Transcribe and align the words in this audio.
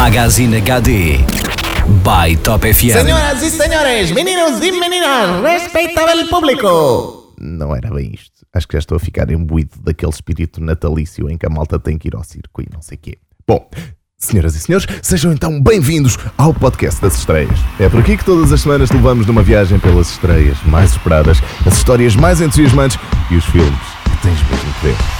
Magazine 0.00 0.56
HD 0.56 1.18
by 2.02 2.34
Top 2.42 2.66
FM. 2.66 2.90
Senhoras 2.90 3.42
e 3.42 3.50
senhores, 3.50 4.10
meninos 4.12 4.58
e 4.64 4.72
meninas, 4.72 5.42
respeitável 5.42 6.26
público. 6.26 7.34
Não 7.38 7.76
era 7.76 7.90
bem 7.90 8.12
isto. 8.14 8.46
Acho 8.50 8.66
que 8.66 8.76
já 8.76 8.78
estou 8.78 8.96
a 8.96 8.98
ficar 8.98 9.30
imbuído 9.30 9.72
daquele 9.82 10.10
espírito 10.10 10.58
natalício 10.58 11.28
em 11.28 11.36
que 11.36 11.44
a 11.44 11.50
malta 11.50 11.78
tem 11.78 11.98
que 11.98 12.08
ir 12.08 12.16
ao 12.16 12.24
circo 12.24 12.62
e 12.62 12.68
não 12.72 12.80
sei 12.80 12.96
quê. 12.96 13.18
Bom, 13.46 13.68
senhoras 14.16 14.54
e 14.54 14.60
senhores, 14.60 14.86
sejam 15.02 15.34
então 15.34 15.60
bem-vindos 15.60 16.16
ao 16.38 16.54
podcast 16.54 16.98
das 17.02 17.18
estreias. 17.18 17.58
É 17.78 17.86
por 17.90 18.00
aqui 18.00 18.16
que 18.16 18.24
todas 18.24 18.50
as 18.52 18.62
semanas 18.62 18.88
te 18.88 18.96
levamos 18.96 19.26
numa 19.26 19.42
viagem 19.42 19.78
pelas 19.78 20.12
estreias 20.12 20.56
mais 20.62 20.92
esperadas, 20.92 21.42
as 21.66 21.76
histórias 21.76 22.16
mais 22.16 22.40
entusiasmantes 22.40 22.98
e 23.30 23.36
os 23.36 23.44
filmes 23.44 23.78
que 24.04 24.22
tens 24.22 24.42
mesmo 24.48 24.72
que 24.80 24.86
ver. 24.86 25.19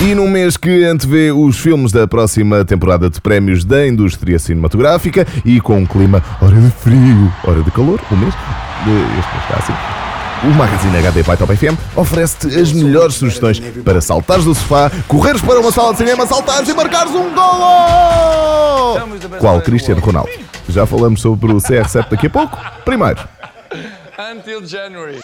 E 0.00 0.14
num 0.14 0.28
mês 0.28 0.56
que 0.56 0.84
antevê 0.84 1.32
os 1.32 1.58
filmes 1.58 1.90
da 1.90 2.06
próxima 2.06 2.64
temporada 2.64 3.10
de 3.10 3.20
prémios 3.20 3.64
da 3.64 3.84
indústria 3.84 4.38
cinematográfica 4.38 5.26
e 5.44 5.60
com 5.60 5.78
um 5.78 5.86
clima 5.86 6.22
hora 6.40 6.54
de 6.54 6.70
frio, 6.70 7.32
hora 7.44 7.62
de 7.64 7.70
calor, 7.72 8.00
o 8.08 8.16
mês, 8.16 8.32
de, 8.84 8.92
este 9.18 9.32
mês 9.32 9.42
está 9.42 9.56
assim. 9.58 9.72
O 10.46 10.54
Magazine 10.54 10.96
HD 10.98 11.24
by 11.24 11.36
Top 11.36 11.56
FM 11.56 11.76
oferece-te 11.96 12.60
as 12.60 12.72
melhores 12.72 13.16
sugestões 13.16 13.58
para 13.84 14.00
saltares 14.00 14.44
do 14.44 14.54
sofá, 14.54 14.88
correres 15.08 15.42
para 15.42 15.58
uma 15.58 15.72
sala 15.72 15.90
de 15.90 15.98
cinema, 15.98 16.24
saltares 16.28 16.68
e 16.68 16.74
marcares 16.74 17.12
um 17.12 17.34
golo! 17.34 19.00
Qual 19.40 19.60
Cristiano 19.62 20.00
Ronaldo? 20.00 20.30
Já 20.68 20.86
falamos 20.86 21.20
sobre 21.20 21.52
o 21.52 21.56
CR7 21.56 22.08
daqui 22.08 22.28
a 22.28 22.30
pouco. 22.30 22.56
Primeiro, 22.84 23.18
Until 24.32 24.64
January. 24.64 25.18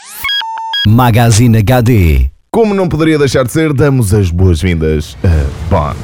Magazine 0.88 1.58
HD. 1.58 2.33
Como 2.54 2.72
não 2.72 2.88
poderia 2.88 3.18
deixar 3.18 3.42
de 3.42 3.50
ser, 3.50 3.72
damos 3.72 4.14
as 4.14 4.30
boas-vindas 4.30 5.18
a 5.24 5.68
Bond. 5.68 5.98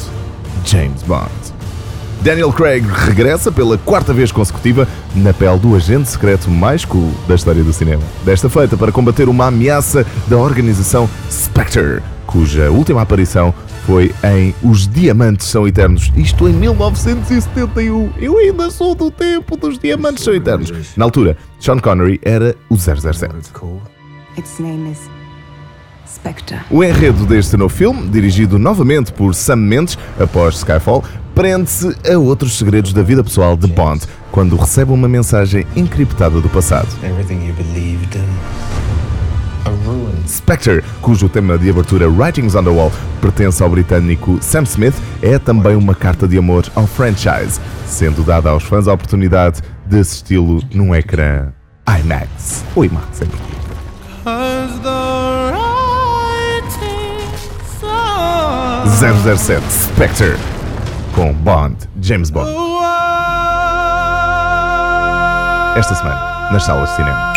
James 0.64 1.00
Bond. 1.04 1.30
Daniel 2.22 2.52
Craig 2.52 2.84
regressa 2.84 3.52
pela 3.52 3.78
quarta 3.78 4.12
vez 4.12 4.32
consecutiva 4.32 4.88
na 5.14 5.32
pele 5.32 5.60
do 5.60 5.76
agente 5.76 6.08
secreto 6.08 6.50
mais 6.50 6.84
cool 6.84 7.12
da 7.28 7.36
história 7.36 7.62
do 7.62 7.72
cinema. 7.72 8.02
Desta 8.24 8.50
feita 8.50 8.76
para 8.76 8.90
combater 8.90 9.28
uma 9.28 9.46
ameaça 9.46 10.04
da 10.26 10.38
organização 10.38 11.08
Spectre, 11.30 12.02
cuja 12.26 12.68
última 12.68 13.02
aparição 13.02 13.54
foi 13.86 14.12
em 14.24 14.52
Os 14.60 14.88
Diamantes 14.88 15.46
São 15.46 15.68
Eternos, 15.68 16.12
isto 16.16 16.48
em 16.48 16.52
1971. 16.52 18.14
Eu 18.18 18.38
ainda 18.38 18.72
sou 18.72 18.96
do 18.96 19.08
tempo 19.08 19.56
dos 19.56 19.78
Diamantes 19.78 20.24
São 20.24 20.34
Eternos. 20.34 20.72
Na 20.96 21.04
altura, 21.04 21.36
Sean 21.60 21.78
Connery 21.78 22.20
era 22.24 22.56
o 22.68 22.76
007. 22.76 23.52
Its 24.36 24.58
name 24.58 24.90
is 24.90 25.19
Spectre. 26.14 26.58
O 26.70 26.82
enredo 26.82 27.24
deste 27.24 27.56
novo 27.56 27.72
filme, 27.72 28.08
dirigido 28.08 28.58
novamente 28.58 29.12
por 29.12 29.34
Sam 29.34 29.56
Mendes 29.56 29.96
após 30.18 30.56
Skyfall, 30.56 31.04
prende-se 31.34 31.96
a 32.10 32.18
outros 32.18 32.58
segredos 32.58 32.92
da 32.92 33.02
vida 33.02 33.22
pessoal 33.22 33.56
de 33.56 33.66
Bond, 33.68 34.04
quando 34.32 34.56
recebe 34.56 34.92
uma 34.92 35.08
mensagem 35.08 35.64
encriptada 35.76 36.40
do 36.40 36.48
passado. 36.48 36.88
Everything 37.04 37.46
you 37.46 37.54
believed 37.54 38.16
in. 38.16 38.24
A 39.64 39.70
ruin. 39.86 40.26
Spectre, 40.26 40.82
cujo 41.00 41.28
tema 41.28 41.58
de 41.58 41.70
abertura 41.70 42.08
Writings 42.08 42.54
on 42.54 42.64
the 42.64 42.70
Wall 42.70 42.90
pertence 43.20 43.62
ao 43.62 43.68
britânico 43.68 44.38
Sam 44.40 44.62
Smith, 44.62 44.94
é 45.22 45.38
também 45.38 45.76
uma 45.76 45.94
carta 45.94 46.26
de 46.26 46.38
amor 46.38 46.64
ao 46.74 46.86
franchise, 46.86 47.60
sendo 47.86 48.22
dada 48.22 48.50
aos 48.50 48.64
fãs 48.64 48.88
a 48.88 48.92
oportunidade 48.92 49.60
de 49.86 49.98
assisti-lo 49.98 50.62
num 50.72 50.94
ecrã 50.94 51.48
IMAX 51.86 52.64
ou 52.74 52.84
IMAX 52.84 53.22
em 53.22 53.26
português. 53.26 53.60
007 59.00 59.62
Spectre 59.70 60.36
com 61.14 61.32
Bond, 61.32 61.74
James 62.02 62.28
Bond. 62.28 62.50
Esta 65.74 65.94
semana, 65.94 66.50
nas 66.52 66.66
salas 66.66 66.90
de 66.90 66.96
cinema. 66.96 67.32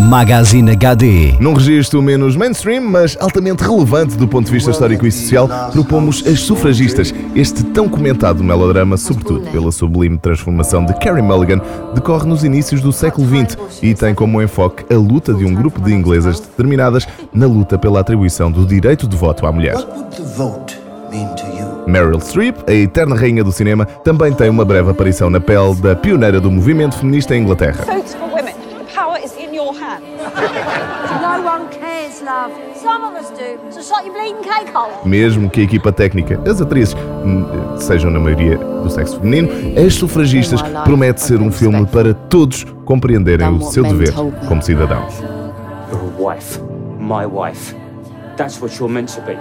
Magazine 0.00 0.72
HD. 0.72 1.36
Num 1.38 1.54
registro 1.54 2.02
menos 2.02 2.34
mainstream, 2.34 2.80
mas 2.80 3.16
altamente 3.20 3.62
relevante 3.62 4.16
do 4.16 4.26
ponto 4.26 4.46
de 4.46 4.50
vista 4.50 4.72
histórico 4.72 5.06
e 5.06 5.12
social, 5.12 5.48
propomos 5.70 6.26
As 6.26 6.40
Sufragistas, 6.40 7.14
este 7.36 7.62
tão 7.62 7.88
comentado 7.88 8.42
melodrama, 8.42 8.96
sobretudo 8.96 9.48
pela 9.52 9.70
sublime 9.70 10.18
transformação 10.18 10.84
de 10.84 10.94
Carrie 10.94 11.22
Mulligan, 11.22 11.60
decorre 11.94 12.26
nos 12.26 12.42
inícios 12.42 12.80
do 12.80 12.92
século 12.92 13.28
XX 13.28 13.56
e 13.80 13.94
tem 13.94 14.16
como 14.16 14.42
enfoque 14.42 14.84
a 14.92 14.98
luta 14.98 15.32
de 15.32 15.44
um 15.44 15.54
grupo 15.54 15.80
de 15.80 15.94
inglesas 15.94 16.40
determinadas 16.40 17.06
na 17.32 17.46
luta 17.46 17.78
pela 17.78 18.00
atribuição 18.00 18.50
do 18.50 18.66
direito 18.66 19.06
de 19.06 19.16
voto 19.16 19.46
à 19.46 19.52
mulher. 19.52 19.76
What 19.76 19.92
would 19.92 20.16
the 20.16 20.24
vote? 20.24 20.83
Meryl 21.86 22.20
Streep, 22.20 22.56
a 22.66 22.72
eterna 22.72 23.14
rainha 23.14 23.44
do 23.44 23.52
cinema, 23.52 23.84
também 23.84 24.32
tem 24.32 24.48
uma 24.48 24.64
breve 24.64 24.90
aparição 24.90 25.30
na 25.30 25.40
pele 25.40 25.74
da 25.76 25.94
pioneira 25.94 26.40
do 26.40 26.50
movimento 26.50 26.96
feminista 26.96 27.34
em 27.36 27.42
Inglaterra. 27.42 27.84
Mesmo 35.04 35.50
que 35.50 35.60
a 35.60 35.64
equipa 35.64 35.92
técnica, 35.92 36.40
as 36.48 36.60
atrizes, 36.60 36.94
hum, 36.94 37.76
sejam 37.78 38.10
na 38.10 38.18
maioria 38.18 38.56
do 38.56 38.90
sexo 38.90 39.18
feminino, 39.20 39.48
As 39.78 39.94
Sufragistas 39.94 40.60
promete 40.84 41.20
ser 41.20 41.40
um 41.40 41.52
filme 41.52 41.86
para 41.86 42.14
todos 42.14 42.64
compreenderem 42.84 43.48
o 43.48 43.60
seu 43.62 43.84
dever 43.84 44.12
como 44.48 44.62
cidadãos. 44.62 45.20
Your 45.90 46.12
wife. 46.18 46.60
My 46.98 47.26
wife. 47.26 47.74
That's 48.36 48.60
what 48.60 48.76
you're 48.78 48.92
meant 48.92 49.14
to 49.14 49.20
be. 49.20 49.36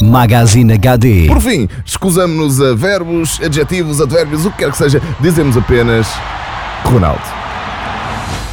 Magazine 0.00 0.72
HD. 0.74 1.26
Por 1.26 1.40
fim, 1.40 1.68
escusamos-nos 1.84 2.60
a 2.60 2.74
verbos, 2.74 3.40
adjetivos, 3.42 4.00
advérbios, 4.00 4.46
o 4.46 4.50
que 4.50 4.58
quer 4.58 4.70
que 4.70 4.76
seja, 4.76 5.02
dizemos 5.20 5.56
apenas 5.56 6.06
Ronaldo. 6.84 7.22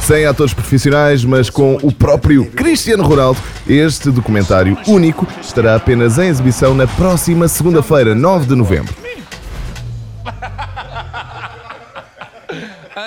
Sem 0.02 0.24
atores 0.24 0.54
profissionais, 0.54 1.24
mas 1.24 1.50
com 1.50 1.78
o 1.82 1.90
próprio 1.90 2.44
Cristiano 2.52 3.02
Ronaldo, 3.02 3.40
este 3.66 4.10
documentário 4.10 4.78
único 4.86 5.26
estará 5.42 5.74
apenas 5.74 6.18
em 6.18 6.28
exibição 6.28 6.74
na 6.74 6.86
próxima 6.86 7.48
segunda-feira, 7.48 8.14
9 8.14 8.46
de 8.46 8.54
novembro. 8.54 9.05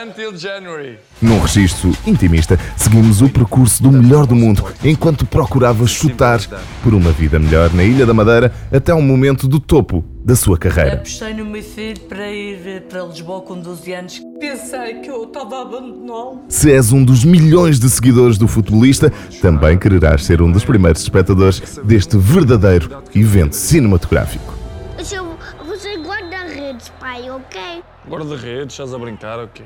Until 0.01 0.37
January. 0.37 0.97
Num 1.21 1.41
registro 1.41 1.91
intimista, 2.07 2.57
seguimos 2.77 3.21
o 3.21 3.27
percurso 3.27 3.83
do 3.83 3.91
melhor 3.91 4.25
do 4.25 4.33
mundo 4.33 4.63
enquanto 4.81 5.25
procurava 5.25 5.85
chutar 5.87 6.39
por 6.81 6.93
uma 6.93 7.11
vida 7.11 7.37
melhor 7.37 7.73
na 7.73 7.83
Ilha 7.83 8.05
da 8.05 8.13
Madeira 8.13 8.53
até 8.71 8.93
o 8.93 9.01
momento 9.01 9.45
do 9.45 9.59
topo 9.59 10.01
da 10.23 10.37
sua 10.37 10.57
carreira. 10.57 10.93
Apostei 10.93 11.33
no 11.33 11.43
meu 11.43 11.61
filho 11.61 11.99
para 12.01 12.31
ir 12.31 12.83
para 12.87 13.03
Lisboa 13.03 13.41
com 13.41 13.59
12 13.59 13.91
anos. 13.91 14.21
Pensei 14.39 15.01
que 15.01 15.09
eu 15.09 15.23
estava 15.23 15.57
a 15.57 15.61
abandoná-lo. 15.63 16.43
Se 16.47 16.71
és 16.71 16.93
um 16.93 17.03
dos 17.03 17.25
milhões 17.25 17.77
de 17.77 17.89
seguidores 17.89 18.37
do 18.37 18.47
futebolista, 18.47 19.11
também 19.41 19.77
quererás 19.77 20.23
ser 20.23 20.41
um 20.41 20.49
dos 20.49 20.63
primeiros 20.63 21.01
espectadores 21.01 21.79
deste 21.83 22.17
verdadeiro 22.17 23.03
evento 23.13 23.53
cinematográfico. 23.53 24.53
Você 25.67 25.97
guarda 25.97 26.37
redes, 26.43 26.89
pai, 26.99 27.29
ok? 27.29 27.83
Guarda-redes, 28.07 28.73
estás 28.73 28.93
a 28.93 28.97
brincar, 28.97 29.39
ok? 29.39 29.65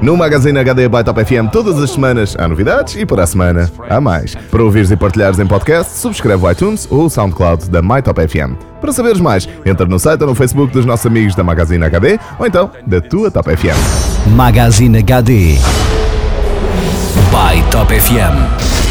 No 0.00 0.16
Magazine 0.16 0.56
HD 0.60 0.88
by 0.88 1.02
Top 1.04 1.24
FM, 1.24 1.48
todas 1.50 1.76
as 1.82 1.90
semanas 1.90 2.36
há 2.38 2.46
novidades 2.46 2.94
e 2.94 3.04
para 3.04 3.24
a 3.24 3.26
semana 3.26 3.68
há 3.90 4.00
mais. 4.00 4.34
Para 4.48 4.62
ouvires 4.62 4.92
e 4.92 4.96
partilhares 4.96 5.40
em 5.40 5.46
podcast, 5.46 5.98
subscreve 5.98 6.44
o 6.44 6.50
iTunes 6.50 6.86
ou 6.88 7.06
o 7.06 7.10
SoundCloud 7.10 7.68
da 7.68 7.82
My 7.82 8.00
Top 8.00 8.20
FM. 8.20 8.54
Para 8.80 8.92
saberes 8.92 9.20
mais, 9.20 9.48
entra 9.66 9.86
no 9.86 9.98
site 9.98 10.20
ou 10.20 10.28
no 10.28 10.34
Facebook 10.36 10.72
dos 10.72 10.86
nossos 10.86 11.04
amigos 11.04 11.34
da 11.34 11.42
Magazine 11.42 11.84
HD 11.84 12.18
ou 12.38 12.46
então 12.46 12.70
da 12.86 13.00
tua 13.00 13.28
Top 13.28 13.50
FM. 13.50 13.76
Magazine 14.36 14.98
HD 14.98 15.56
by 17.32 17.60
Top 17.70 17.92
FM. 17.92 18.87